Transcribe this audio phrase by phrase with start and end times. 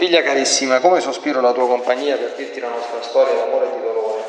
[0.00, 3.82] Figlia carissima, come sospiro la tua compagnia per dirti la nostra storia d'amore e di
[3.82, 4.24] dolore.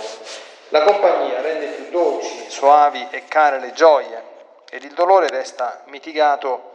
[0.68, 4.22] La compagnia rende più dolci, soavi e care le gioie
[4.70, 6.74] ed il dolore resta mitigato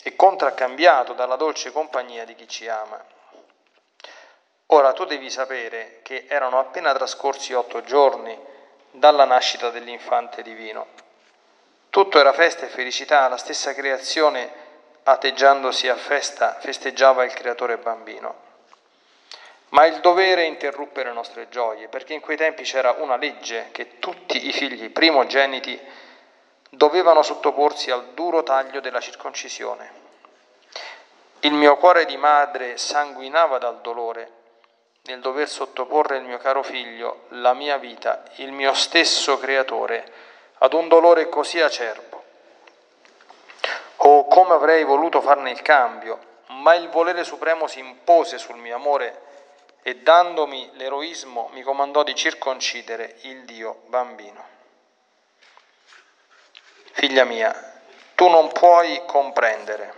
[0.00, 3.04] e contraccambiato dalla dolce compagnia di chi ci ama.
[4.66, 8.38] Ora tu devi sapere che erano appena trascorsi otto giorni
[8.92, 10.86] dalla nascita dell'infante divino.
[11.90, 14.69] Tutto era festa e felicità, la stessa creazione
[15.02, 18.48] atteggiandosi a festa, festeggiava il creatore bambino.
[19.70, 23.98] Ma il dovere interruppe le nostre gioie, perché in quei tempi c'era una legge che
[23.98, 25.80] tutti i figli primogeniti
[26.70, 29.98] dovevano sottoporsi al duro taglio della circoncisione.
[31.40, 34.38] Il mio cuore di madre sanguinava dal dolore
[35.04, 40.12] nel dover sottoporre il mio caro figlio, la mia vita, il mio stesso creatore,
[40.58, 42.19] ad un dolore così acerbo
[44.02, 46.18] o come avrei voluto farne il cambio,
[46.48, 49.28] ma il volere supremo si impose sul mio amore
[49.82, 54.58] e dandomi l'eroismo mi comandò di circoncidere il Dio bambino.
[56.92, 57.54] Figlia mia,
[58.14, 59.94] tu non puoi comprendere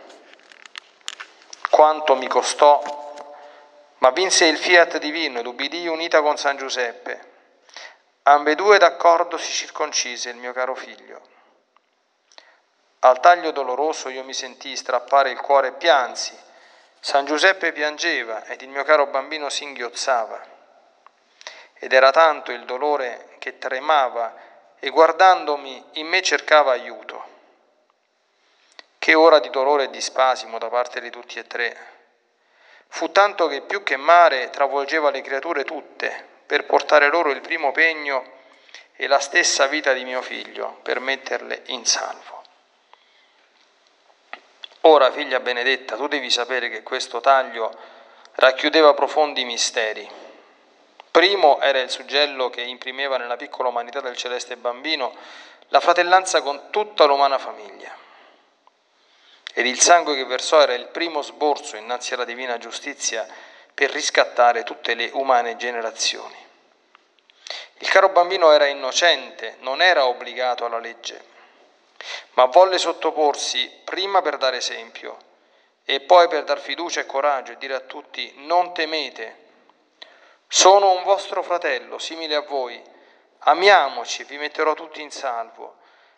[1.70, 2.82] quanto mi costò,
[3.98, 7.30] ma vinse il fiat divino ed ubbidii unita con San Giuseppe.
[8.24, 11.20] Ambedue d'accordo si circoncise il mio caro figlio.
[13.04, 16.38] Al taglio doloroso io mi sentii strappare il cuore e piansi.
[17.00, 20.40] San Giuseppe piangeva ed il mio caro bambino singhiozzava.
[21.74, 24.32] Ed era tanto il dolore che tremava
[24.78, 27.24] e guardandomi in me cercava aiuto.
[29.00, 31.76] Che ora di dolore e di spasimo da parte di tutti e tre.
[32.86, 37.72] Fu tanto che più che mare travolgeva le creature tutte per portare loro il primo
[37.72, 38.24] pegno
[38.94, 42.41] e la stessa vita di mio figlio per metterle in salvo.
[44.84, 47.72] Ora, figlia benedetta, tu devi sapere che questo taglio
[48.34, 50.08] racchiudeva profondi misteri.
[51.08, 55.14] Primo era il suggello che imprimeva nella piccola umanità del celeste bambino
[55.68, 57.94] la fratellanza con tutta l'umana famiglia.
[59.54, 63.26] Ed il sangue che versò era il primo sborso innanzi alla divina giustizia
[63.72, 66.36] per riscattare tutte le umane generazioni.
[67.78, 71.30] Il caro bambino era innocente, non era obbligato alla legge,
[72.32, 75.16] ma volle sottoporsi prima per dare esempio
[75.84, 79.38] e poi per dar fiducia e coraggio e dire a tutti non temete,
[80.46, 82.80] sono un vostro fratello, simile a voi,
[83.38, 85.76] amiamoci, vi metterò tutti in salvo,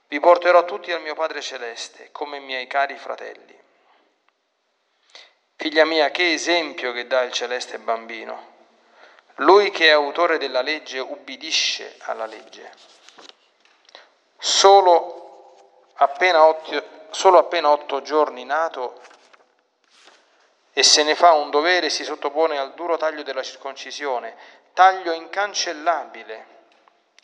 [0.08, 3.62] vi porterò tutti al mio Padre Celeste come miei cari fratelli.
[5.56, 8.52] Figlia mia, che esempio che dà il celeste bambino.
[9.36, 12.70] Lui che è autore della legge ubbidisce alla legge.
[14.36, 15.23] Solo
[15.94, 19.00] appena otto, solo appena otto giorni nato
[20.72, 24.36] e se ne fa un dovere si sottopone al duro taglio della circoncisione,
[24.72, 26.46] taglio incancellabile,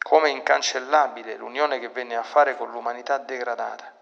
[0.03, 3.93] come incancellabile l'unione che venne a fare con l'umanità degradata.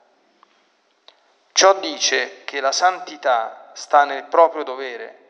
[1.53, 5.27] Ciò dice che la santità sta nel proprio dovere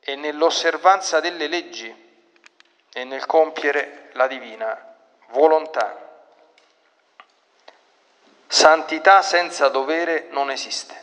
[0.00, 2.08] e nell'osservanza delle leggi
[2.92, 4.96] e nel compiere la divina
[5.28, 6.09] volontà.
[8.60, 10.94] Santità senza dovere non esiste.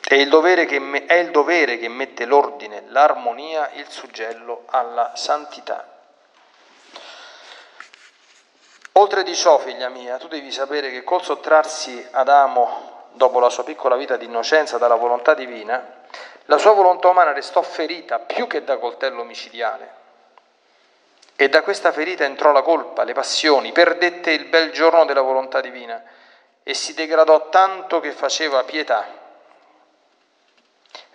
[0.00, 0.30] È il,
[0.68, 5.84] che, è il dovere che mette l'ordine, l'armonia, il suggello alla santità.
[8.92, 13.64] Oltre di ciò, figlia mia, tu devi sapere che col sottrarsi Adamo, dopo la sua
[13.64, 16.04] piccola vita di innocenza dalla volontà divina,
[16.44, 20.01] la sua volontà umana restò ferita più che da coltello micidiale.
[21.34, 25.60] E da questa ferita entrò la colpa, le passioni, perdette il bel giorno della volontà
[25.60, 26.02] divina
[26.62, 29.20] e si degradò tanto che faceva pietà.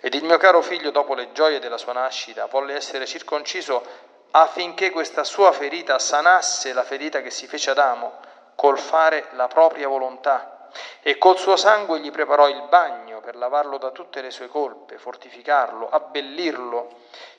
[0.00, 3.82] Ed il mio caro figlio, dopo le gioie della sua nascita, volle essere circonciso
[4.30, 8.20] affinché questa sua ferita sanasse la ferita che si fece Adamo
[8.54, 10.68] col fare la propria volontà
[11.00, 14.98] e col suo sangue gli preparò il bagno per lavarlo da tutte le sue colpe,
[14.98, 16.88] fortificarlo, abbellirlo,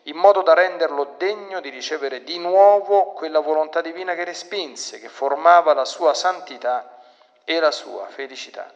[0.04, 5.10] in modo da renderlo degno di ricevere di nuovo quella volontà divina che respinse, che
[5.10, 6.98] formava la sua santità
[7.44, 8.72] e la sua felicità.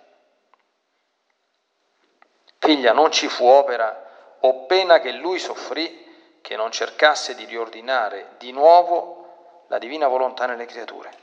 [2.59, 6.01] Figlia, non ci fu opera o pena che lui soffrì
[6.41, 11.21] che non cercasse di riordinare di nuovo la divina volontà nelle creature.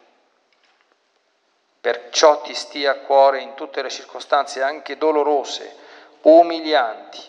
[1.81, 5.77] Perciò ti stia a cuore in tutte le circostanze, anche dolorose,
[6.23, 7.21] umilianti,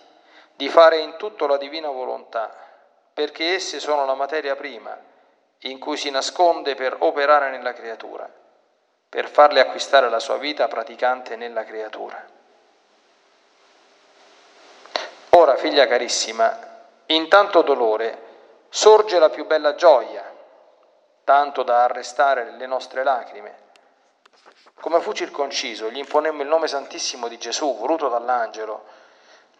[0.55, 2.60] di fare in tutto la divina volontà,
[3.13, 4.97] perché esse sono la materia prima
[5.65, 8.29] in cui si nasconde per operare nella creatura,
[9.09, 12.25] per farle acquistare la sua vita praticante nella creatura.
[15.31, 16.57] Ora, figlia carissima,
[17.07, 18.29] in tanto dolore
[18.69, 20.23] sorge la più bella gioia,
[21.23, 23.69] tanto da arrestare le nostre lacrime.
[24.79, 28.83] Come fu circonciso, gli imponemmo il nome santissimo di Gesù, voluto dall'angelo.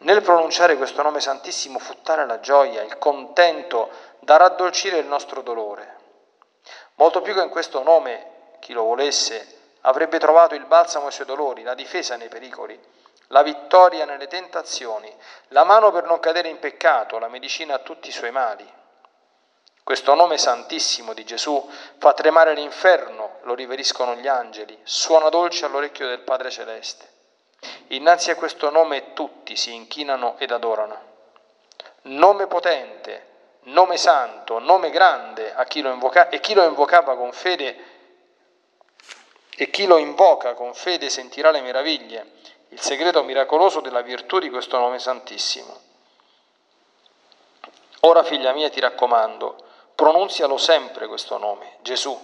[0.01, 3.89] Nel pronunciare questo nome santissimo fu tale la gioia, il contento
[4.19, 5.97] da raddolcire il nostro dolore.
[6.95, 11.27] Molto più che in questo nome, chi lo volesse, avrebbe trovato il balsamo ai suoi
[11.27, 12.79] dolori, la difesa nei pericoli,
[13.27, 15.13] la vittoria nelle tentazioni,
[15.49, 18.67] la mano per non cadere in peccato, la medicina a tutti i suoi mali.
[19.83, 21.69] Questo nome santissimo di Gesù
[21.99, 27.10] fa tremare l'inferno, lo riveriscono gli angeli, suona dolce all'orecchio del Padre Celeste.
[27.87, 31.09] Innanzi a questo nome tutti si inchinano ed adorano.
[32.03, 33.27] Nome potente,
[33.63, 37.89] nome santo, nome grande a chi lo invoca, e chi lo invocava con fede
[39.55, 42.31] e chi lo invoca con fede sentirà le meraviglie,
[42.69, 45.79] il segreto miracoloso della virtù di questo nome santissimo.
[47.99, 49.55] Ora, figlia mia, ti raccomando,
[49.93, 52.19] pronunzialo sempre questo nome, Gesù.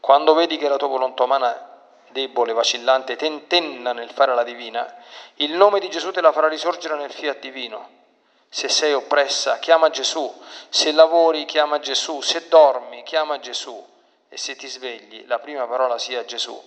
[0.00, 1.71] Quando vedi che la tua volontà umana
[2.12, 4.94] debole, vacillante, tentenna nel fare la divina,
[5.36, 8.00] il nome di Gesù te la farà risorgere nel fiat divino.
[8.48, 10.30] Se sei oppressa, chiama Gesù.
[10.68, 12.20] Se lavori, chiama Gesù.
[12.20, 13.88] Se dormi, chiama Gesù.
[14.28, 16.62] E se ti svegli, la prima parola sia Gesù.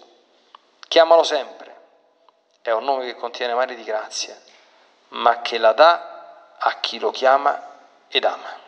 [0.88, 1.74] Chiamalo sempre.
[2.62, 4.36] È un nome che contiene mare di grazia,
[5.10, 7.74] ma che la dà a chi lo chiama
[8.08, 8.64] ed ama.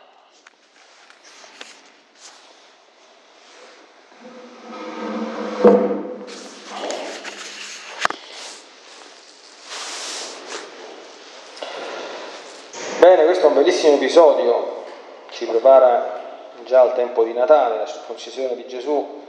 [12.98, 14.84] Bene, questo è un bellissimo episodio,
[15.30, 16.20] ci prepara
[16.64, 19.22] già al tempo di Natale, la circoncisione di Gesù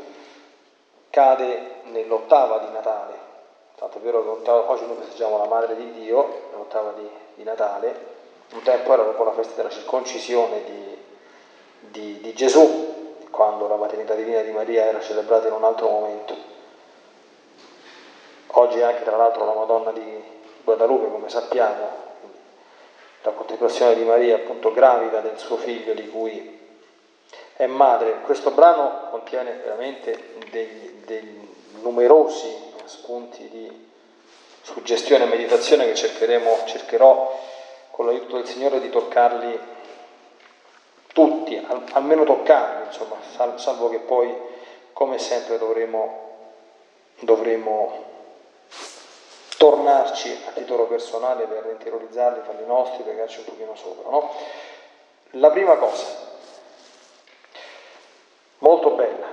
[1.10, 3.14] cade nell'ottava di Natale,
[3.76, 8.18] tanto è vero che oggi noi festeggiamo la Madre di Dio, l'ottava di, di, Natale,
[8.52, 10.98] un tempo era dopo la festa della circoncisione di,
[11.80, 16.36] di, di Gesù, quando la maternità divina di Maria era celebrata in un altro momento.
[18.48, 20.24] Oggi è anche tra l'altro la Madonna di
[20.64, 22.09] Guadalupe, come sappiamo,
[23.22, 26.58] la contemplazione di Maria appunto gravida del suo figlio di cui
[27.56, 28.22] è madre.
[28.22, 31.48] Questo brano contiene veramente degli, degli
[31.82, 32.48] numerosi
[32.86, 33.88] spunti di
[34.62, 37.38] suggestione e meditazione che cercheremo, cercherò
[37.92, 39.60] con l'aiuto del Signore di toccarli
[41.08, 43.18] tutti, al, almeno toccarli, insomma,
[43.58, 44.34] salvo che poi,
[44.94, 46.38] come sempre, dovremo,
[47.20, 48.06] dovremo
[49.60, 54.10] tornarci a titolo personale per interiorizzarli, farli nostri, pegarci un pochino sopra.
[54.10, 54.32] No?
[55.32, 56.06] La prima cosa,
[58.60, 59.28] molto bella,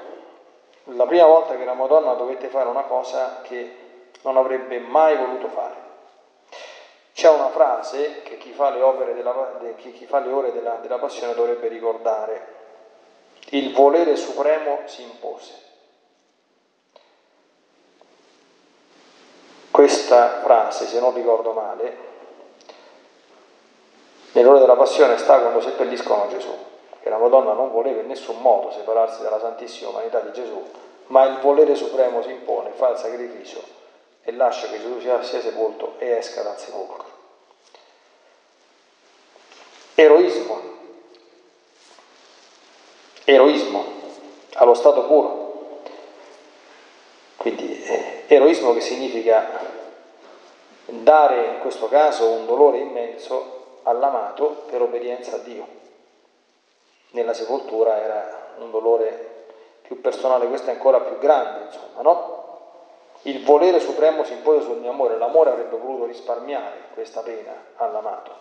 [0.97, 3.77] la prima volta che la Madonna dovette fare una cosa che
[4.23, 5.85] non avrebbe mai voluto fare.
[7.13, 11.35] C'è una frase che chi fa le, della, chi fa le ore della, della passione
[11.35, 12.55] dovrebbe ricordare.
[13.51, 15.66] Il volere supremo si impose.
[19.77, 21.97] Questa frase, se non ricordo male,
[24.33, 26.51] nell'ora della passione sta quando seppelliscono Gesù,
[27.03, 30.65] che la Madonna non voleva in nessun modo separarsi dalla Santissima Umanità di Gesù,
[31.09, 33.63] ma il volere supremo si impone, fa il sacrificio
[34.23, 37.05] e lascia che Gesù sia, sia sepolto e esca dal sepolcro.
[39.95, 40.61] Eroismo,
[43.25, 43.85] eroismo
[44.55, 45.83] allo stato puro.
[47.37, 49.47] Quindi eh, eroismo che significa
[50.87, 55.67] dare in questo caso un dolore immenso all'amato per obbedienza a Dio.
[57.11, 59.35] Nella sepoltura era un dolore
[59.83, 62.45] più personale, questo è ancora più grande, insomma, no?
[63.23, 68.35] Il volere supremo si impone sul mio amore, l'amore avrebbe voluto risparmiare questa pena all'amato,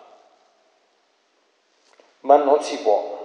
[2.21, 3.23] ma non si può.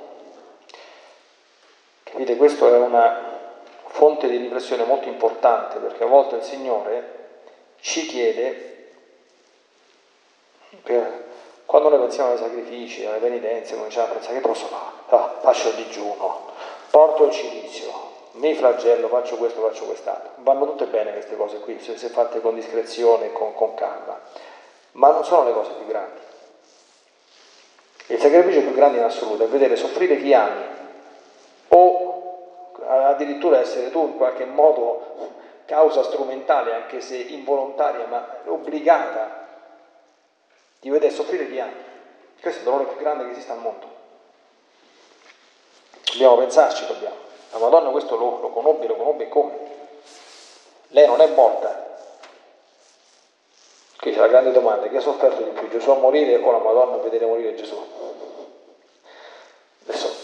[2.04, 3.29] Capite, questa è una
[3.90, 7.18] fonte di riflessione molto importante perché a volte il Signore
[7.80, 8.68] ci chiede
[10.82, 11.24] per,
[11.66, 15.22] quando noi pensiamo ai sacrifici, alle penitenze, cominciamo a pensare che posso fare?
[15.22, 16.52] Ah, faccio il digiuno,
[16.90, 17.92] porto il cilizio,
[18.32, 20.30] mi flagello, faccio questo, faccio quest'altro.
[20.36, 24.20] Vanno tutte bene queste cose qui, se, se fatte con discrezione con, con calma,
[24.92, 26.20] ma non sono le cose più grandi.
[28.06, 30.64] Il sacrificio più grande in assoluto è vedere soffrire chi ami
[31.68, 32.19] o
[32.90, 39.46] addirittura essere tu in qualche modo causa strumentale, anche se involontaria, ma obbligata
[40.80, 41.88] di vedere soffrire gli anni.
[42.40, 43.86] Questo è il dolore più grande che esiste al mondo.
[46.12, 47.28] Dobbiamo pensarci, dobbiamo.
[47.52, 49.58] La Madonna questo lo, lo conobbe, lo conobbe come?
[50.88, 51.88] Lei non è morta.
[53.96, 56.96] Che la grande domanda, chi ha sofferto di più, Gesù a morire o la Madonna
[56.96, 57.76] a vedere morire Gesù?
[59.84, 60.14] Adesso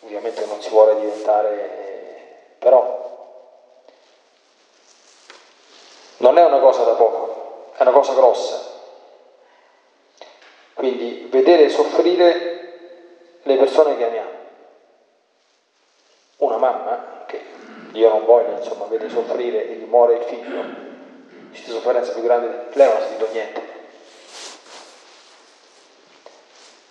[0.00, 1.89] ovviamente non si vuole diventare,
[2.60, 2.98] però
[6.18, 8.68] non è una cosa da poco, è una cosa grossa.
[10.74, 14.30] Quindi vedere soffrire le persone che amiamo.
[16.36, 17.42] Una mamma che
[17.92, 20.62] io non voglio, insomma, vede soffrire e gli muore il figlio,
[21.52, 23.62] c'è sofferenza più grande, lei non ha sentito niente.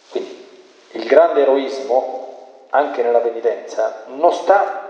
[0.09, 0.47] Quindi
[0.91, 4.88] il grande eroismo, anche nella penitenza, non sta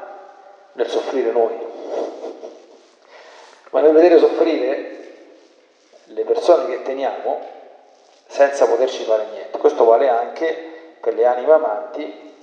[0.79, 1.57] nel soffrire noi,
[3.71, 4.97] ma nel vedere soffrire
[6.05, 7.45] le persone che teniamo
[8.25, 9.57] senza poterci fare niente.
[9.57, 12.33] Questo vale anche per le anime amanti,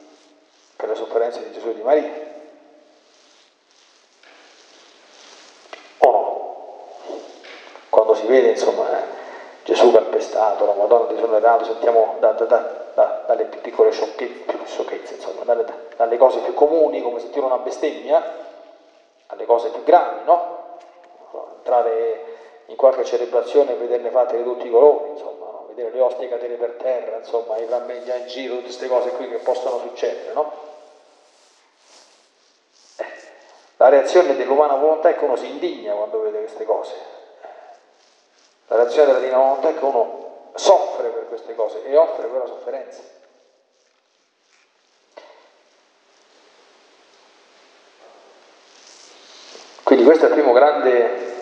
[0.77, 2.13] per le sofferenze di Gesù e di Maria.
[5.99, 6.79] O no?
[7.89, 9.05] Quando si vede, insomma, eh,
[9.65, 15.45] Gesù calpestato, la Madonna disonerato, sentiamo da, da, da, dalle più piccole sciocchezze, sciocchezze insomma,
[15.45, 18.25] dalle, dalle, cose più comuni, come sentire una bestemmia,
[19.27, 20.79] alle cose più grandi, no?
[21.59, 22.25] Entrare
[22.67, 26.55] in qualche celebrazione e vederne fatte di tutti i colori, insomma vedere le ostie cadere
[26.55, 30.53] per terra, insomma, i rammeglia in giro, tutte queste cose qui che possono succedere, no?
[32.97, 33.05] Eh,
[33.77, 36.95] la reazione dell'umana volontà è che uno si indigna quando vede queste cose.
[38.69, 40.26] La reazione della divina volontà è che uno
[40.57, 43.03] soffre per queste cose e offre quella sofferenza.
[49.83, 51.35] Quindi questo è il primo grande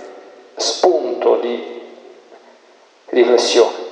[0.56, 1.74] spunto di
[3.06, 3.82] riflessione.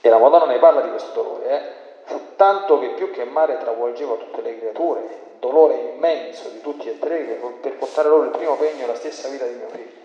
[0.00, 1.62] E la Madonna ne parla di questo dolore, eh?
[2.04, 5.02] fu tanto che più che mare travolgeva tutte le creature,
[5.40, 7.18] dolore immenso di tutti e tre
[7.60, 10.04] per portare loro il primo pegno e la stessa vita di mio figlio,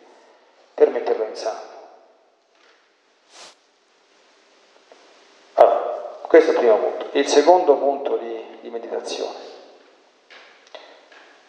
[0.74, 1.80] per metterlo in santo.
[5.54, 7.08] Allora, questo è il primo punto.
[7.12, 9.36] Il secondo punto di, di meditazione.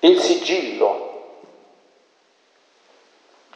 [0.01, 1.37] Il sigillo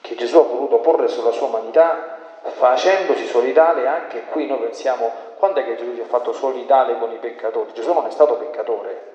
[0.03, 5.59] che Gesù ha voluto porre sulla sua umanità facendosi solidale anche qui noi pensiamo, quando
[5.59, 7.73] è che Gesù si è fatto solidale con i peccatori?
[7.73, 9.15] Gesù non è stato peccatore,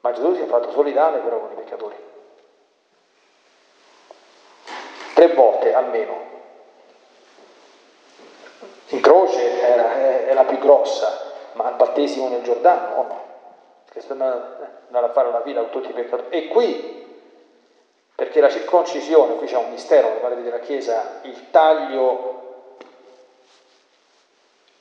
[0.00, 1.96] ma Gesù si è fatto solidale però con i peccatori.
[5.12, 6.37] Tre volte almeno.
[8.88, 13.26] In croce era, è, la più grossa, ma al battesimo nel Giordano o no?
[13.90, 16.28] Che sta andando a fare una fila con tutti i peccatori.
[16.30, 17.06] E qui
[18.14, 22.38] perché la circoncisione, qui c'è un mistero nei padri della Chiesa, il taglio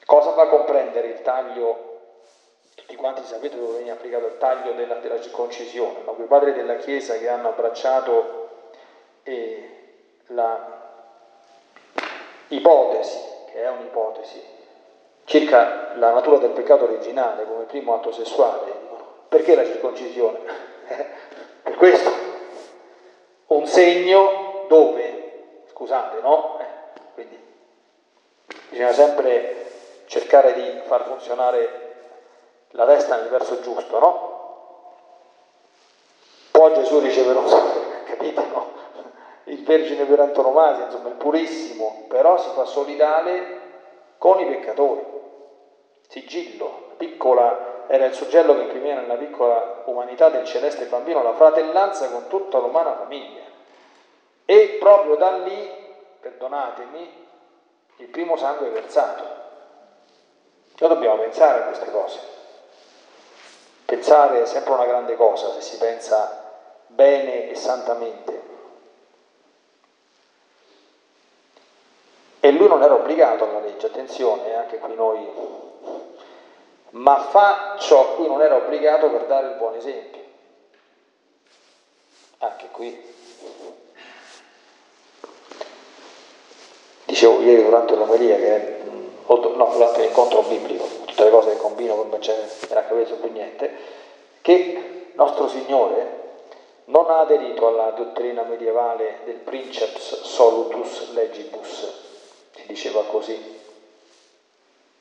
[0.07, 1.95] Cosa fa comprendere il taglio?
[2.75, 6.77] Tutti quanti sapete dove viene applicato il taglio della, della circoncisione, ma quei padri della
[6.77, 8.49] Chiesa che hanno abbracciato
[9.23, 9.69] eh,
[10.27, 10.75] la
[12.47, 13.19] ipotesi,
[13.61, 14.41] è un'ipotesi,
[15.25, 18.71] circa la natura del peccato originale come primo atto sessuale,
[19.27, 20.39] perché la circoncisione?
[21.63, 22.11] per questo,
[23.47, 26.59] un segno dove, scusate, no?
[27.13, 27.37] Quindi
[28.69, 29.65] bisogna sempre
[30.05, 31.85] cercare di far funzionare
[32.71, 34.35] la testa nel verso giusto, no?
[36.51, 38.71] Può Gesù ricevere un sangue, capite, no?
[39.47, 43.61] Il Vergine per antonomasia, insomma, il purissimo, però si fa solidale
[44.17, 45.05] con i peccatori.
[46.07, 52.09] Sigillo, piccola, era il suggello che imprimeva nella piccola umanità del celeste bambino la fratellanza
[52.09, 53.43] con tutta l'umana famiglia.
[54.43, 55.69] E proprio da lì,
[56.19, 57.25] perdonatemi,
[57.97, 59.23] il primo sangue versato.
[60.79, 62.19] Noi dobbiamo pensare a queste cose.
[63.85, 66.51] Pensare è sempre una grande cosa se si pensa
[66.87, 68.46] bene e santamente.
[72.47, 75.19] E lui non era obbligato alla legge, attenzione, anche qui noi,
[76.91, 80.21] ma fa ciò a cui non era obbligato per dare il buon esempio.
[82.37, 83.15] Anche qui.
[87.03, 88.77] Dicevo ieri durante l'omelia che
[89.25, 93.75] no, durante l'incontro biblico, tutte le cose che combino come non nella cabeza più niente,
[94.39, 96.45] che nostro Signore
[96.85, 102.05] non ha aderito alla dottrina medievale del princeps solutus legibus,
[102.67, 103.55] diceva così,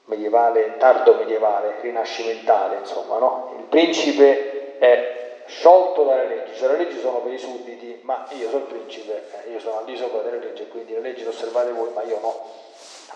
[0.07, 3.55] medievale, tardo medievale, rinascimentale, insomma, no?
[3.59, 8.49] Il principe è sciolto dalle leggi, cioè le leggi sono per i sudditi, ma io
[8.49, 11.29] sono il principe, eh, io sono al di sopra delle leggi, quindi le leggi le
[11.29, 12.65] osservate voi, ma io no.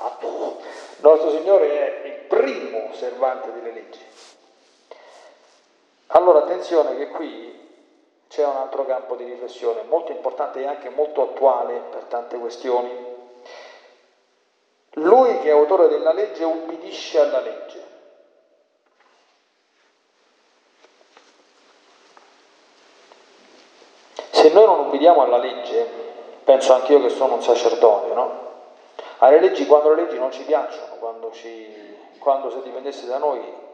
[0.02, 4.00] Il nostro Signore è il primo osservante delle leggi.
[6.08, 7.58] Allora attenzione che qui
[8.28, 13.18] c'è un altro campo di riflessione molto importante e anche molto attuale per tante questioni.
[14.94, 17.88] Lui che è autore della legge ubbidisce alla legge.
[24.30, 25.86] Se noi non ubbidiamo alla legge,
[26.44, 28.48] penso anch'io che sono un sacerdote, no?
[29.18, 33.68] Alle leggi, quando le leggi non ci piacciono, quando, ci, quando se dipendesse da noi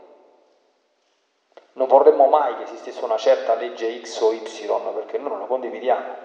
[1.75, 4.41] non vorremmo mai che esistesse una certa legge X o Y,
[4.95, 6.25] perché noi non la condividiamo.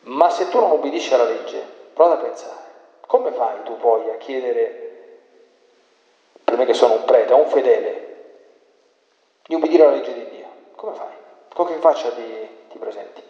[0.00, 2.62] Ma se tu non ubbidisci alla legge, prova a pensare,
[3.06, 5.20] come fai tu poi a chiedere,
[6.44, 8.02] per me che sono un prete, a un fedele,
[9.46, 10.46] di ubbidire alla legge di Dio?
[10.74, 11.12] Come fai?
[11.54, 13.22] Con che faccia ti, ti presenti?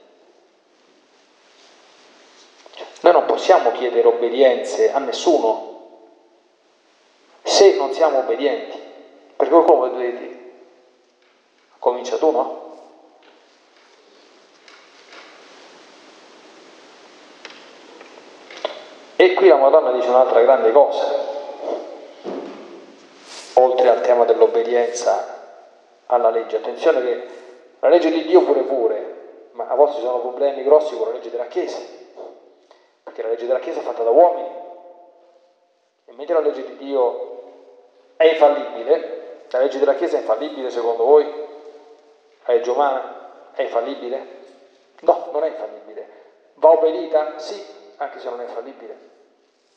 [3.02, 5.72] Noi non possiamo chiedere obbedienze a nessuno
[7.42, 8.80] se non siamo obbedienti,
[9.36, 10.52] perché qualcuno deve dire,
[11.78, 12.73] comincia tu, no?
[19.24, 21.02] E qui la Madonna dice un'altra grande cosa,
[23.54, 25.62] oltre al tema dell'obbedienza
[26.04, 26.58] alla legge.
[26.58, 27.26] Attenzione che
[27.78, 31.14] la legge di Dio pure pure, ma a volte ci sono problemi grossi con la
[31.14, 31.78] legge della Chiesa,
[33.02, 34.48] perché la legge della Chiesa è fatta da uomini,
[36.04, 37.44] e mentre la legge di Dio
[38.16, 41.24] è infallibile, la legge della Chiesa è infallibile secondo voi?
[42.44, 44.26] La legge umana è infallibile?
[45.00, 46.08] No, non è infallibile.
[46.56, 47.38] Va obbedita?
[47.38, 47.64] Sì,
[47.96, 49.12] anche se non è infallibile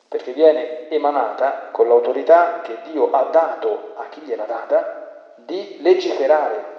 [0.08, 6.76] perché viene emanata con l'autorità che Dio ha dato a chi gliel'ha data di legiferare.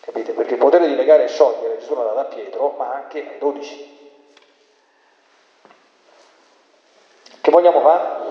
[0.00, 0.32] Capite?
[0.32, 3.38] Perché il potere di legare e sciogliere Gesù l'ha dato a Pietro, ma anche ai
[3.38, 3.98] dodici.
[7.40, 8.28] Che vogliamo fare?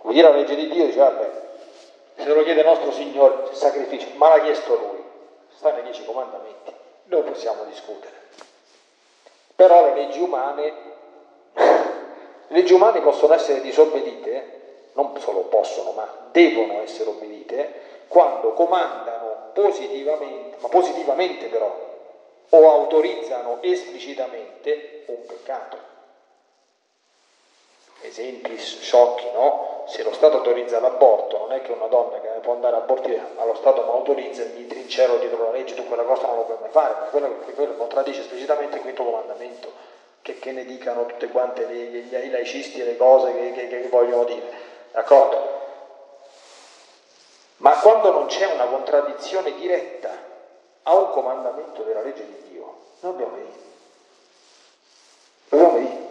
[0.00, 1.30] Vuol dire la legge di Dio, dice, vabbè,
[2.16, 5.04] se lo chiede il nostro Signore, sacrificio, ma l'ha chiesto Lui,
[5.54, 6.72] sta nei dieci comandamenti,
[7.04, 8.14] noi possiamo discutere.
[9.54, 10.87] Però le leggi umane
[12.48, 14.56] le leggi umane possono essere disobbedite,
[14.92, 21.86] non solo possono, ma devono essere obbedite, quando comandano positivamente, ma positivamente però,
[22.48, 25.76] o autorizzano esplicitamente un peccato.
[28.00, 29.84] Esempi sciocchi, no?
[29.86, 33.32] Se lo Stato autorizza l'aborto, non è che una donna che può andare a abortire,
[33.36, 36.42] ma lo Stato mi autorizza e trincero dietro la legge, tu quella cosa non lo
[36.44, 39.96] puoi mai fare, ma quello, quello contraddice esplicitamente il quinto comandamento
[40.28, 43.88] che, che ne dicano tutte quante le, gli, i laicisti le cose che, che, che
[43.88, 44.42] vogliono dire,
[44.92, 45.56] d'accordo?
[47.58, 50.10] Ma quando non c'è una contraddizione diretta
[50.82, 53.56] a un comandamento della legge di Dio, non dobbiamo venire.
[55.48, 56.06] Dobbiamo venire.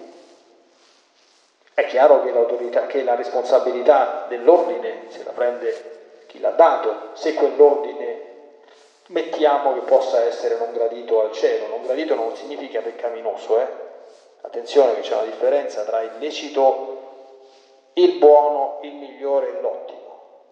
[1.76, 7.36] È chiaro che, l'autorità, che la responsabilità dell'ordine se la prende chi l'ha dato, se
[7.36, 8.26] quell'ordine
[9.08, 11.68] mettiamo che possa essere non gradito al cielo.
[11.68, 13.87] Non gradito non significa peccaminoso, eh?
[14.42, 16.98] Attenzione che c'è una differenza tra il lecito,
[17.94, 19.98] il buono, il migliore e l'ottimo.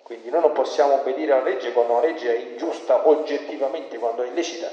[0.03, 4.27] Quindi noi non possiamo obbedire alla legge quando una legge è ingiusta oggettivamente, quando è
[4.27, 4.69] illecita,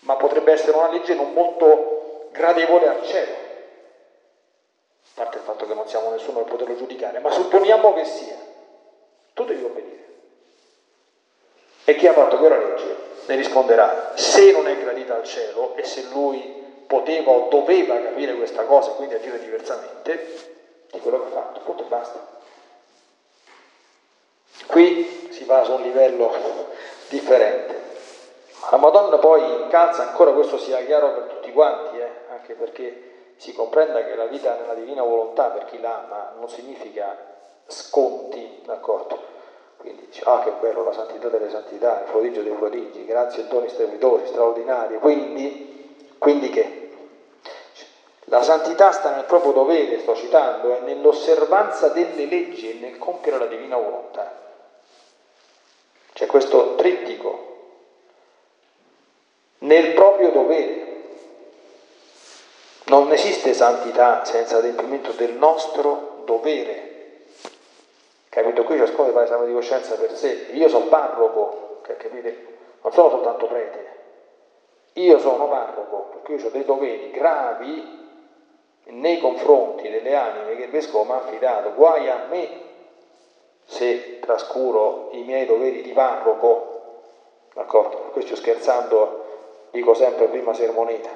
[0.00, 3.32] ma potrebbe essere una legge non molto gradevole al cielo.
[3.32, 8.36] A parte il fatto che non siamo nessuno per poterlo giudicare, ma supponiamo che sia.
[9.34, 10.06] Tu devi obbedire.
[11.84, 15.84] E chi ha fatto quella legge ne risponderà se non è gradita al cielo e
[15.84, 16.61] se lui
[16.92, 20.50] poteva o doveva capire questa cosa e quindi agire diversamente
[20.92, 22.26] di quello che ha fatto, punto e basta.
[24.66, 26.30] Qui si va su un livello
[27.08, 27.80] differente.
[28.70, 32.10] La Madonna poi incalza ancora questo sia chiaro per tutti quanti, eh?
[32.30, 37.16] anche perché si comprenda che la vita nella divina volontà per chi l'ama non significa
[37.66, 39.30] sconti, d'accordo?
[39.78, 43.46] Quindi dice, ah che bello la santità delle santità, il prodigio dei prodigi, grazie e
[43.46, 46.81] doni stremitori, straordinari, quindi, quindi che?
[48.32, 53.36] La santità sta nel proprio dovere, sto citando, è nell'osservanza delle leggi e nel compiere
[53.36, 54.32] la divina volontà.
[56.14, 57.56] C'è questo trittico,
[59.58, 61.02] nel proprio dovere.
[62.84, 67.24] Non esiste santità senza adempimento del nostro dovere.
[68.30, 68.64] Capito?
[68.64, 70.46] Qui ciascuno deve fare esame di coscienza per sé.
[70.52, 72.46] Io sono parroco, capite?
[72.80, 73.90] Non sono soltanto prete.
[74.94, 78.00] Io sono parroco, perché io ho dei doveri gravi
[78.84, 82.60] nei confronti delle anime che il Vescovo mi ha affidato, guai a me
[83.64, 87.00] se trascuro i miei doveri di parroco,
[87.54, 88.10] d'accordo?
[88.12, 89.20] Questo scherzando
[89.70, 91.10] dico sempre prima sermoneta,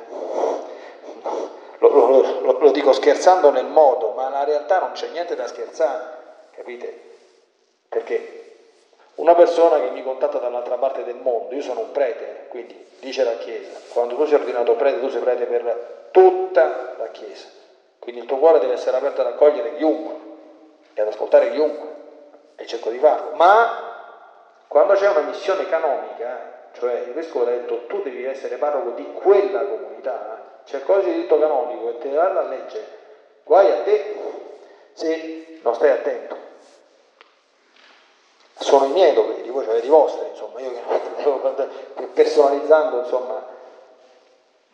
[1.79, 5.47] lo, lo, lo, lo dico scherzando nel modo, ma nella realtà non c'è niente da
[5.47, 6.05] scherzare,
[6.53, 7.01] capite?
[7.89, 8.45] Perché
[9.17, 13.25] una persona che mi contatta dall'altra parte del mondo, io sono un prete, quindi dice
[13.25, 17.49] la Chiesa, quando tu sei ordinato prete, tu sei prete per tutta la Chiesa.
[17.99, 20.15] Quindi il tuo cuore deve essere aperto ad accogliere chiunque
[20.95, 21.95] e ad ascoltare chiunque,
[22.57, 23.37] e cerco di farlo.
[23.37, 23.95] Ma
[24.67, 29.07] quando c'è una missione canonica, cioè il vescovo ha detto tu devi essere parroco di
[29.13, 32.87] quella comunità, c'è il di diritto canonico e te ne vanno a leggere,
[33.45, 34.15] guai a te
[34.95, 36.45] se non stai attento.
[38.59, 40.73] Sono i miei doveri, voi avete i vostri, insomma, io
[42.15, 43.56] personalizzando, insomma,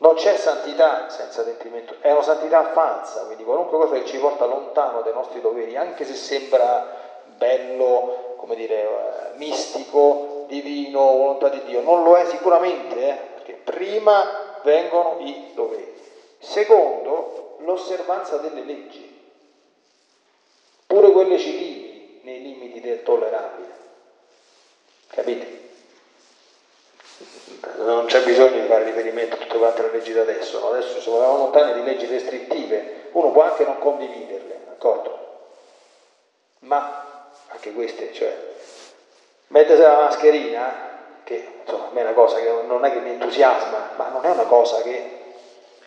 [0.03, 4.47] non c'è santità senza sentimento, è una santità falsa, quindi qualunque cosa che ci porta
[4.47, 11.63] lontano dai nostri doveri, anche se sembra bello, come dire, eh, mistico, divino, volontà di
[11.65, 15.95] Dio, non lo è sicuramente, eh, perché prima vengono i doveri.
[16.41, 19.09] Secondo, l'osservanza delle leggi,
[20.85, 23.71] pure quelle civili, nei limiti del tollerabile.
[25.07, 25.62] Capite?
[27.79, 30.71] Non c'è bisogno di fare riferimento a tutte quante le leggi da adesso, no?
[30.71, 35.19] adesso ci sono una montagna di leggi restrittive, uno può anche non condividerle, d'accordo?
[36.61, 38.35] Ma anche queste, cioè,
[39.49, 40.91] mettersi la mascherina,
[41.25, 44.25] che insomma a me è una cosa che non è che mi entusiasma, ma non
[44.25, 45.21] è una cosa che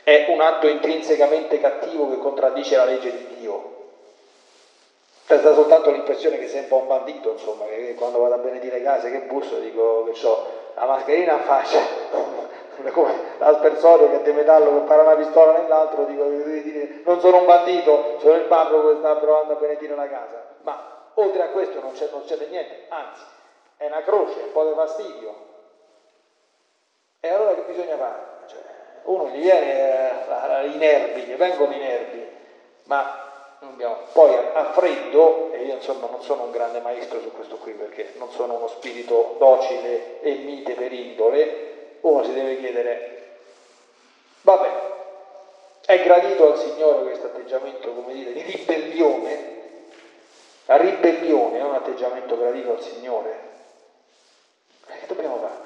[0.04, 3.75] è un atto intrinsecamente cattivo che contraddice la legge di Dio.
[5.26, 8.38] C'è stata soltanto l'impressione che sei un po' un bandito, insomma, che quando vado a
[8.38, 11.80] benedire case, che busso, dico che so, la mascherina a faccia,
[12.94, 16.26] come l'aspersorio che è di metallo che para una pistola nell'altro, dico
[17.06, 20.46] non sono un bandito, sono il parroco che sta provando a benedire la casa.
[20.62, 23.24] Ma oltre a questo non c'è, non c'è niente, anzi,
[23.78, 25.36] è una croce, un po' di fastidio.
[27.20, 28.22] E allora che bisogna fare?
[28.46, 28.60] Cioè,
[29.06, 30.22] uno gli viene
[30.62, 32.30] eh, i nervi, gli vengono i nervi,
[32.84, 33.25] ma
[34.12, 38.14] poi a freddo, e io insomma non sono un grande maestro su questo qui perché
[38.18, 43.38] non sono uno spirito docile e mite per indole, uno si deve chiedere,
[44.42, 44.70] vabbè,
[45.86, 49.54] è gradito al Signore questo atteggiamento, come dire, di ribellione?
[50.66, 53.40] La ribellione è un atteggiamento gradito al Signore?
[54.88, 55.65] E che dobbiamo fare?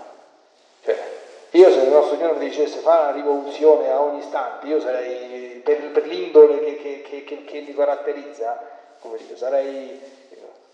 [1.51, 5.59] Io se il nostro Signore mi dicesse fare una rivoluzione a ogni istante, io sarei,
[5.63, 8.61] per, per l'indole che, che, che, che, mi caratterizza,
[8.99, 9.99] come dire, sarei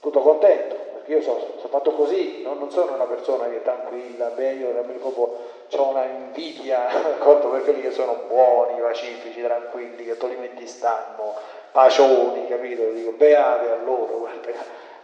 [0.01, 2.55] tutto contento, perché io sono, sono fatto così, no?
[2.55, 5.33] non sono una persona che è tranquilla, beh, io proprio
[5.71, 10.27] ho una invidia, d'accordo, per quelli che sono buoni, pacifici, tranquilli, che tu
[10.65, 11.33] stanno,
[11.71, 12.83] pacioni, capito?
[12.91, 14.51] Dico, beati a loro, guarda.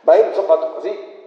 [0.02, 1.21] ma io non sono fatto così,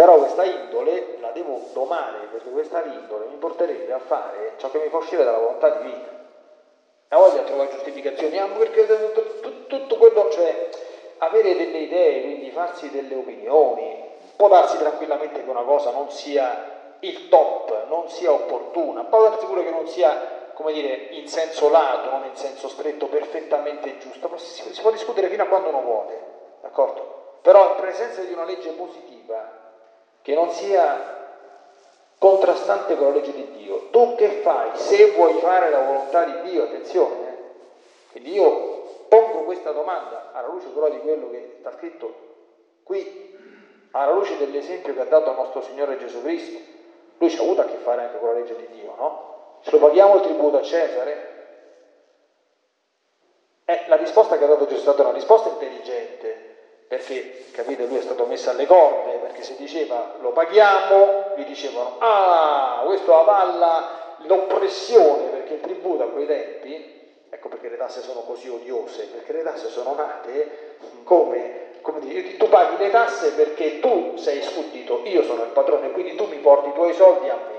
[0.00, 4.78] però questa indole la devo domare, perché questa indole mi porterebbe a fare ciò che
[4.78, 6.08] mi fa uscire dalla volontà divina.
[7.08, 8.86] A voglia trovare giustificazioni, ah, perché
[9.66, 10.70] tutto quello, cioè
[11.18, 14.02] avere delle idee, quindi farsi delle opinioni,
[14.36, 19.44] può darsi tranquillamente che una cosa non sia il top, non sia opportuna, può darsi
[19.44, 20.18] pure che non sia,
[20.54, 24.92] come dire, in senso lato, non in senso stretto, perfettamente giusta, però si, si può
[24.92, 26.24] discutere fino a quando uno vuole,
[26.62, 27.36] d'accordo?
[27.42, 29.59] Però in presenza di una legge positiva,
[30.22, 31.18] che non sia
[32.18, 33.88] contrastante con la legge di Dio.
[33.90, 34.70] Tu che fai?
[34.74, 37.36] Se vuoi fare la volontà di Dio, attenzione, eh?
[38.12, 42.28] quindi io pongo questa domanda alla luce però di quello che sta scritto
[42.82, 43.38] qui,
[43.92, 46.58] alla luce dell'esempio che ha dato il nostro Signore Gesù Cristo.
[47.18, 49.58] Lui ci ha avuto a che fare anche con la legge di Dio, no?
[49.62, 51.28] Ce lo paghiamo il tributo a Cesare?
[53.64, 56.49] Eh, la risposta che ha dato Gesù è stata una risposta intelligente,
[56.90, 61.98] perché, capite, lui è stato messo alle corde, perché se diceva lo paghiamo, gli dicevano,
[62.00, 68.22] ah, questo avalla l'oppressione, perché il tributo a quei tempi, ecco perché le tasse sono
[68.22, 73.78] così odiose, perché le tasse sono nate come, come dire, tu paghi le tasse perché
[73.78, 77.36] tu sei sfuggito, io sono il padrone, quindi tu mi porti i tuoi soldi a
[77.36, 77.58] me.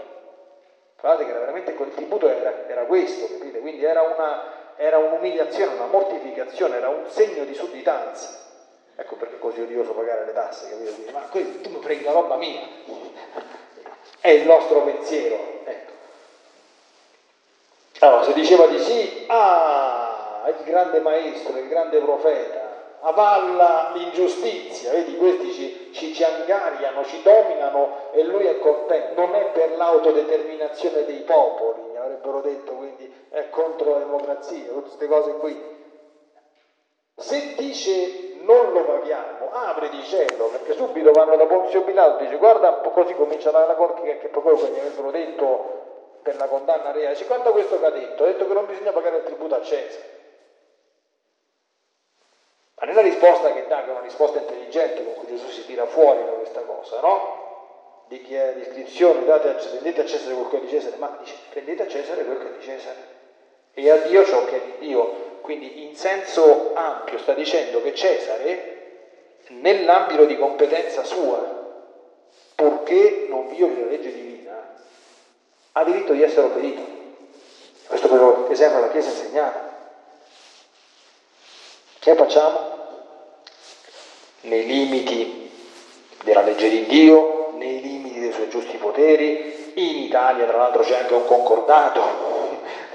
[1.00, 3.60] Guardate che era veramente quel tributo era, era questo, capite?
[3.60, 8.50] Quindi era, una, era un'umiliazione, una mortificazione, era un segno di sudditanza.
[9.02, 11.12] Ecco perché è così odioso pagare le tasse, capito?
[11.12, 12.62] Ma tu mi prendi la roba mia.
[14.20, 15.40] È il nostro pensiero.
[15.64, 15.92] Ecco.
[18.00, 25.18] Allora, se diceva di sì, ah, il grande maestro, il grande profeta, avalla l'ingiustizia, vedi,
[25.18, 31.06] questi ci, ci, ci angariano, ci dominano e lui è contento, non è per l'autodeterminazione
[31.06, 35.80] dei popoli, mi avrebbero detto, quindi è contro la democrazia, tutte queste cose qui.
[37.16, 42.38] Se dice non lo paghiamo, apri di cielo, perché subito vanno da Ponzio Pilato dice
[42.38, 45.80] guarda così comincia la corte che, proprio quello che gli avessero detto
[46.22, 48.92] per la condanna reale, dice guarda questo che ha detto, ha detto che non bisogna
[48.92, 50.20] pagare il tributo a Cesare.
[52.76, 55.86] Ma nella risposta che dà, che è una risposta intelligente con cui Gesù si tira
[55.86, 58.04] fuori da questa cosa, no?
[58.08, 61.16] Di chi è l'iscrizione, date a, prendete a Cesare quel che è di Cesare, ma
[61.20, 63.21] dice prendete a Cesare quel che è di Cesare
[63.74, 67.94] e a Dio ciò che è di Dio quindi in senso ampio sta dicendo che
[67.94, 68.80] Cesare,
[69.50, 71.60] nell'ambito di competenza sua,
[72.56, 74.76] purché non violi la legge divina,
[75.74, 77.00] ha diritto di essere obbedito.
[77.88, 79.60] Questo è sempre la Chiesa ha insegnato.
[82.00, 82.80] Che facciamo?
[84.42, 85.52] Nei limiti
[86.24, 89.74] della legge di Dio, nei limiti dei suoi giusti poteri.
[89.74, 92.02] In Italia, tra l'altro, c'è anche un concordato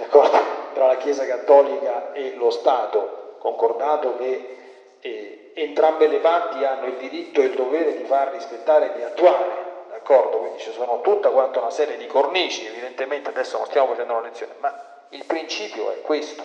[0.77, 4.57] tra la Chiesa Cattolica e lo Stato, concordato che
[5.01, 9.03] eh, entrambe le parti hanno il diritto e il dovere di far rispettare e di
[9.03, 10.37] attuare d'accordo?
[10.37, 14.29] Quindi ci sono tutta quanta una serie di cornici, evidentemente adesso non stiamo facendo una
[14.29, 16.45] lezione, ma il principio è questo,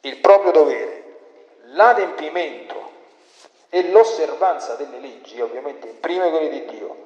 [0.00, 1.04] il proprio dovere,
[1.66, 2.90] l'adempimento
[3.68, 6.96] e l'osservanza delle leggi, ovviamente prima quelle di Dio,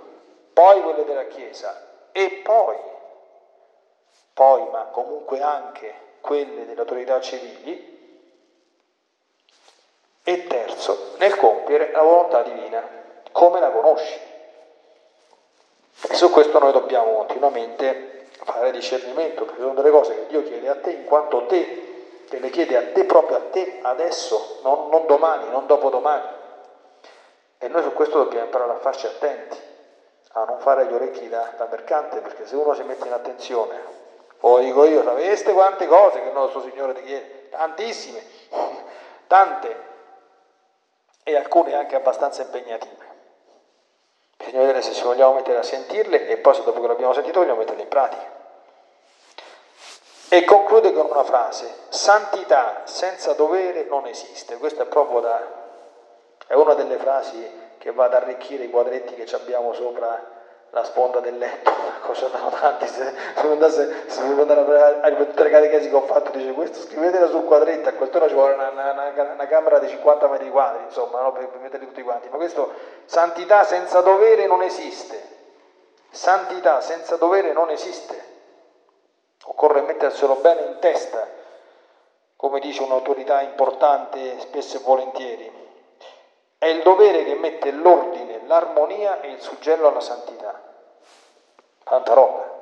[0.54, 2.76] poi quelle della Chiesa e poi,
[4.32, 7.94] poi ma comunque anche quelle delle autorità civili,
[10.28, 12.82] e terzo, nel compiere la volontà divina,
[13.30, 14.18] come la conosci.
[16.08, 20.68] E su questo noi dobbiamo continuamente fare discernimento, perché sono delle cose che Dio chiede
[20.68, 24.88] a te in quanto te, te le chiede a te proprio a te adesso, non,
[24.88, 26.26] non domani, non dopodomani.
[27.58, 29.56] E noi su questo dobbiamo imparare a farci attenti,
[30.32, 33.95] a non fare gli orecchi da, da mercante, perché se uno si mette in attenzione,
[34.38, 37.48] poi dico io, sapeste quante cose che il nostro Signore ti chiede?
[37.50, 38.22] Tantissime,
[39.26, 39.84] tante,
[41.22, 43.04] e alcune anche abbastanza impegnative.
[44.36, 47.40] Bisogna vedere se ci vogliamo mettere a sentirle e poi se dopo che l'abbiamo sentito
[47.40, 48.34] vogliamo metterle in pratica.
[50.28, 54.58] E conclude con una frase, santità senza dovere non esiste.
[54.58, 55.40] Questa è proprio da,
[56.46, 60.35] è una delle frasi che va ad arricchire i quadretti che abbiamo sopra
[60.70, 61.70] la sponda del letto,
[62.02, 66.30] cosa sono tanti, se, se andasse, se andare a tutte le catechesi che ho fatto,
[66.30, 69.88] dice questo scrivetela sul quadretto, a quest'ora ci vuole una, una, una, una, camera di
[69.88, 72.72] 50 metri quadri, insomma, no, per, per metterli tutti quanti, ma questo,
[73.06, 75.20] santità senza dovere non esiste,
[76.10, 78.34] santità senza dovere non esiste,
[79.44, 81.26] occorre metterselo bene in testa,
[82.36, 85.64] come dice un'autorità importante spesso e volentieri,
[86.66, 90.60] è il dovere che mette l'ordine, l'armonia e il suggello alla santità.
[91.84, 92.54] Tanta roba.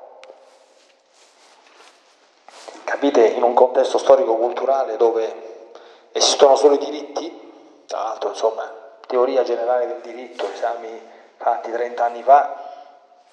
[2.84, 5.72] Capite, in un contesto storico-culturale dove
[6.12, 8.70] esistono solo i diritti, tra l'altro, insomma,
[9.06, 11.00] teoria generale del diritto, esami
[11.38, 12.62] fatti 30 anni fa,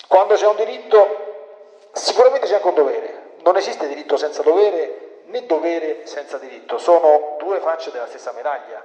[0.07, 3.36] quando c'è un diritto sicuramente c'è anche un dovere.
[3.43, 8.81] Non esiste diritto senza dovere né dovere senza diritto, sono due facce della stessa medaglia,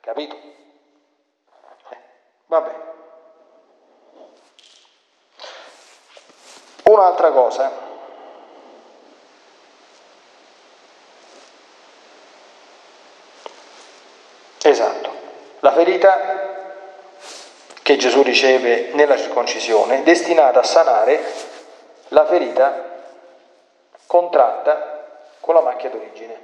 [0.00, 0.64] capito?
[2.46, 2.84] Vabbè.
[6.84, 7.72] Un'altra cosa,
[14.62, 15.10] esatto,
[15.60, 16.54] la ferita
[17.82, 21.24] che Gesù riceve nella circoncisione destinata a sanare
[22.08, 22.84] la ferita
[24.06, 26.40] contratta con la macchia d'origine.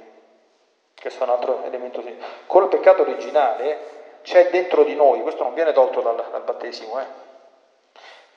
[0.99, 2.03] Questo è un altro elemento.
[2.47, 3.92] Col peccato originale
[4.23, 7.05] c'è dentro di noi, questo non viene tolto dal, dal battesimo, eh?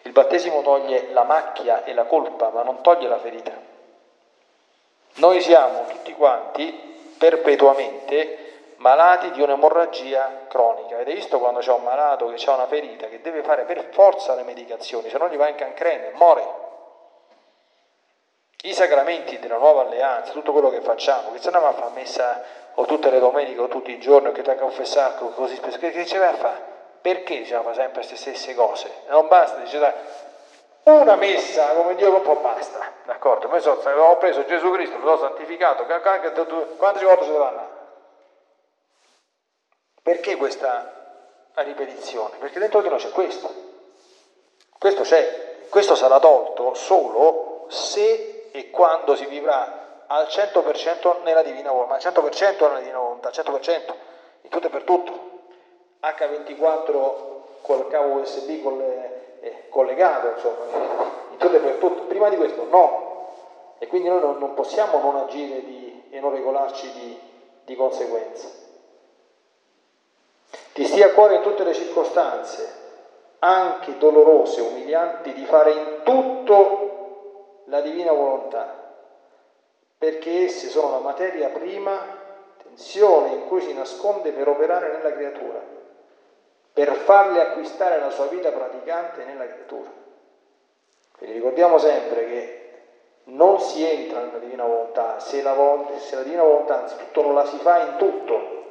[0.03, 3.53] Il battesimo toglie la macchia e la colpa, ma non toglie la ferita.
[5.15, 6.71] Noi siamo tutti quanti
[7.19, 10.95] perpetuamente malati di un'emorragia cronica.
[10.95, 14.35] Avete visto quando c'è un malato che ha una ferita, che deve fare per forza
[14.35, 16.65] le medicazioni, se no gli va in cancrene, muore.
[18.63, 22.43] I sacramenti della nuova alleanza, tutto quello che facciamo, che se va a fare messa
[22.79, 25.91] o tutte le domeniche o tutti i giorni, che ti a confessare così spesso, che,
[25.91, 26.75] che ce vai a fare?
[27.01, 28.91] Perché diciamo, fa sempre queste stesse cose?
[29.09, 29.93] Non basta, dice dai,
[30.85, 33.49] una messa come Dio un po' basta, d'accordo?
[33.49, 37.75] Io so, ho preso Gesù Cristo, l'ho santificato, quante volte ce ne?
[40.03, 42.37] Perché questa ripetizione?
[42.39, 43.51] Perché dentro di noi c'è questo.
[44.79, 51.71] Questo c'è, questo sarà tolto solo se e quando si vivrà al 100% nella divina
[51.71, 53.95] volontà, al 100% nella divina volontà, al 100%,
[54.43, 55.35] in tutto e per tutto.
[56.01, 57.25] H24
[57.63, 58.49] col cavo USB
[59.41, 60.65] eh, collegato, insomma,
[61.31, 62.03] in tutto e per tutto.
[62.03, 63.05] Prima di questo no.
[63.79, 67.21] E quindi noi non, non possiamo non agire di, e non regolarci di,
[67.65, 68.49] di conseguenza.
[70.73, 72.85] Ti stia a cuore in tutte le circostanze,
[73.41, 78.86] anche dolorose, umilianti, di fare in tutto la divina volontà,
[79.99, 81.99] perché esse sono la materia prima,
[82.63, 85.77] tensione in cui si nasconde per operare nella creatura
[86.77, 89.91] per farle acquistare la sua vita praticante nella creatura.
[91.17, 92.71] Quindi ricordiamo sempre che
[93.25, 95.57] non si entra nella divina volontà se la,
[95.97, 98.65] se la divina volontà anzitutto non la si fa in tutto.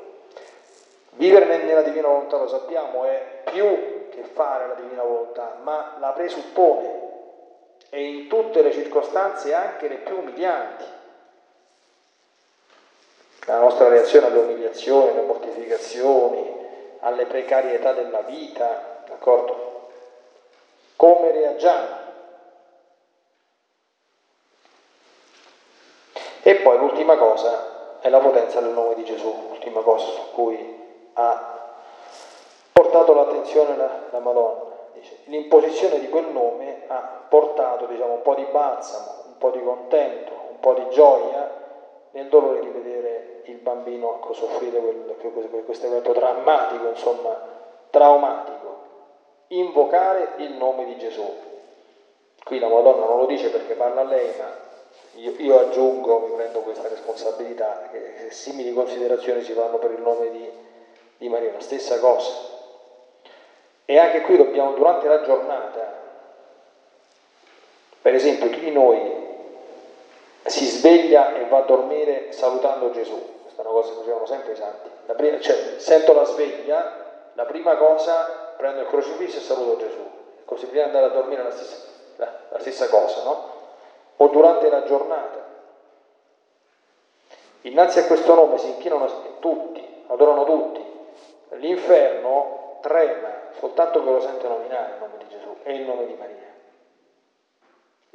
[1.14, 6.12] Vivere nella divina volontà, lo sappiamo, è più che fare la divina volontà, ma la
[6.12, 7.02] presuppone
[7.90, 10.86] e in tutte le circostanze anche le più umilianti.
[13.46, 16.54] La nostra reazione alle umiliazioni, alle mortificazioni,
[17.02, 19.90] alle precarietà della vita, d'accordo?
[20.96, 22.04] Come reagiamo?
[26.42, 30.84] E poi l'ultima cosa è la potenza del nome di Gesù, l'ultima cosa su cui
[31.14, 31.54] ha
[32.72, 34.74] portato l'attenzione la, la Madonna.
[34.94, 39.64] Dice, l'imposizione di quel nome ha portato diciamo, un po' di balsamo, un po' di
[39.64, 41.65] contento, un po' di gioia
[42.16, 47.38] nel dolore di vedere il bambino soffrire quel, questo evento drammatico, insomma,
[47.90, 48.84] traumatico.
[49.48, 51.30] Invocare il nome di Gesù.
[52.42, 54.50] Qui la Madonna non lo dice perché parla a lei, ma
[55.16, 60.32] io, io aggiungo, mi prendo questa responsabilità, che simili considerazioni si fanno per il nome
[60.32, 60.50] di,
[61.18, 62.32] di Maria, la stessa cosa.
[63.84, 66.04] E anche qui dobbiamo, durante la giornata,
[68.02, 69.15] per esempio, chi di noi
[70.46, 73.42] si sveglia e va a dormire salutando Gesù?
[73.42, 74.90] Questa è una cosa che facevano sempre i santi.
[75.16, 77.04] Prima, cioè, sento la sveglia,
[77.34, 80.02] la prima cosa prendo il crocifisso e saluto Gesù.
[80.46, 83.50] Così prima di andare a dormire la stessa, la, la stessa cosa, no?
[84.18, 85.44] O durante la giornata.
[87.62, 90.84] Innanzi a questo nome si inchinano tutti, adorano tutti.
[91.58, 96.14] L'inferno trema soltanto che lo sente nominare il nome di Gesù e il nome di
[96.14, 96.45] Maria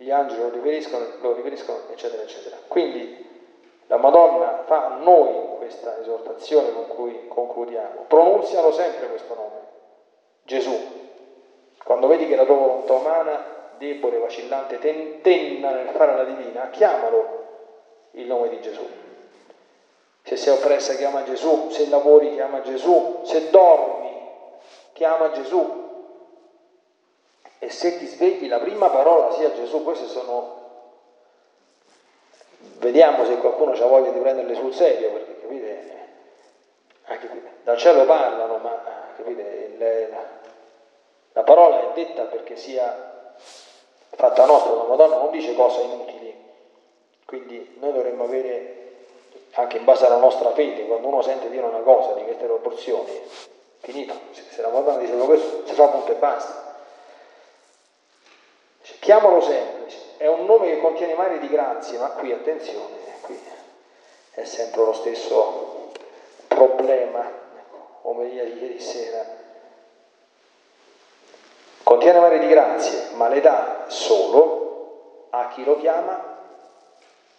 [0.00, 2.56] gli angeli lo riferiscono, lo riferiscono, eccetera, eccetera.
[2.66, 3.28] Quindi
[3.86, 8.04] la Madonna fa a noi questa esortazione con cui concludiamo.
[8.08, 9.60] Pronunzialo sempre questo nome,
[10.44, 10.74] Gesù.
[11.84, 13.44] Quando vedi che la tua volontà umana,
[13.76, 17.48] debole, vacillante, tentenna nel fare la divina, chiamalo
[18.12, 18.86] il nome di Gesù.
[20.22, 24.16] Se sei oppressa chiama Gesù, se lavori chiama Gesù, se dormi
[24.94, 25.89] chiama Gesù,
[27.62, 30.58] e se ti svegli la prima parola sia Gesù, queste sono...
[32.78, 36.08] Vediamo se qualcuno ha voglia di prenderle sul serio, perché capite,
[37.04, 38.82] anche qui, dal cielo parlano, ma
[39.14, 40.24] capite, le, la,
[41.32, 43.34] la parola è detta perché sia
[44.08, 46.34] fatta nostra, la Madonna non dice cose inutili,
[47.26, 49.04] quindi noi dovremmo avere,
[49.52, 53.20] anche in base alla nostra fede, quando uno sente dire una cosa di queste proporzioni,
[53.80, 56.68] finito, se la Madonna dice questo, si fa punto e basta.
[59.00, 63.40] Chiamalo semplice, è un nome che contiene mari di grazie, ma qui attenzione, qui
[64.32, 65.90] è sempre lo stesso
[66.46, 67.26] problema,
[68.02, 69.24] omelia di ieri sera.
[71.82, 76.38] Contiene mari di grazie, ma le dà solo a chi lo chiama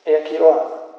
[0.01, 0.89] e a chi lo ama.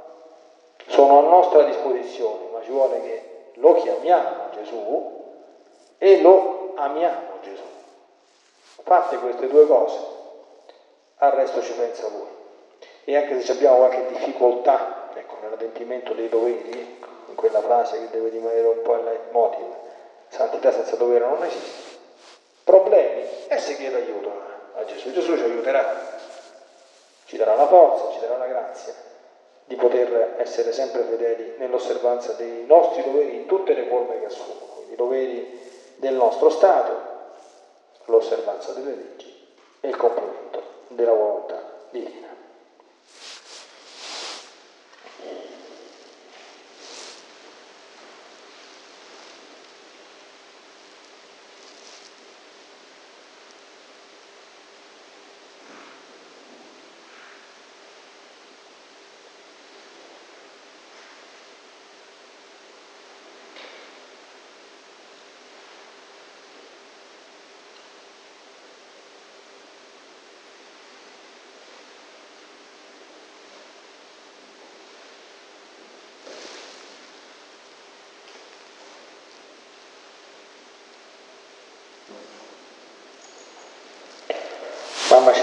[0.87, 5.25] Sono a nostra disposizione, ma ci vuole che lo chiamiamo Gesù
[5.99, 7.63] e lo amiamo Gesù.
[8.85, 10.12] Fatte queste due cose,
[11.23, 12.41] al resto ci pensa lui.
[13.05, 18.29] E anche se abbiamo qualche difficoltà ecco, nell'adempimento dei doveri, in quella frase che deve
[18.31, 19.67] rimanere un po' il leitmotiv,
[20.29, 21.99] santità senza dovere non esiste,
[22.65, 24.33] problemi e si chiede aiuto
[24.75, 25.13] a Gesù.
[25.13, 25.97] Gesù ci aiuterà,
[27.27, 28.95] ci darà la forza, ci darà la grazia
[29.65, 34.87] di poter essere sempre fedeli nell'osservanza dei nostri doveri in tutte le forme che assumono,
[34.91, 35.61] i doveri
[35.97, 37.11] del nostro Stato,
[38.07, 39.33] l'osservanza delle leggi
[39.81, 40.42] e il compimento
[40.95, 42.32] della volontà divina.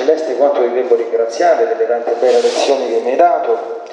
[0.10, 3.84] Celeste, quanto ti devo ringraziare delle tante belle lezioni che mi hai dato.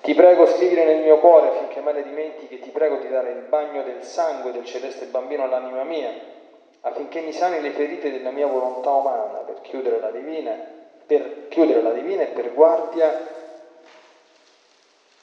[0.00, 3.42] Ti prego scrivere nel mio cuore affinché mai ne dimentichi, ti prego di dare il
[3.50, 6.10] bagno del sangue del celeste bambino all'anima mia,
[6.80, 10.56] affinché mi sani le ferite della mia volontà umana per chiudere la divina,
[11.04, 13.36] per chiudere la divina e per guardia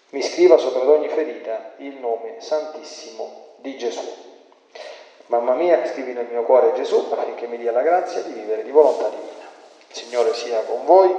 [0.10, 4.08] mi scriva sopra ad ogni ferita il nome santissimo di Gesù.
[5.28, 8.70] Mamma mia, scrivi nel mio cuore Gesù affinché mi dia la grazia di vivere di
[8.70, 9.35] volontà divina.
[9.96, 11.18] Signore sia con voi.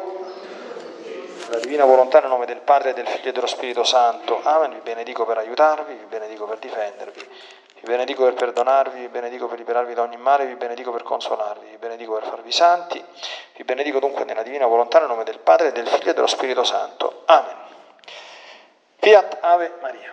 [1.48, 4.38] La divina volontà nel nome del Padre, del Figlio e dello Spirito Santo.
[4.42, 4.72] Amen.
[4.72, 9.56] Vi benedico per aiutarvi, vi benedico per difendervi, vi benedico per perdonarvi, vi benedico per
[9.56, 13.02] liberarvi da ogni male, vi benedico per consolarvi, vi benedico per farvi santi,
[13.54, 16.62] vi benedico dunque nella divina volontà nel nome del Padre, del Figlio e dello Spirito
[16.62, 17.22] Santo.
[17.24, 17.56] Amen.
[18.98, 20.12] Fiat Ave Maria.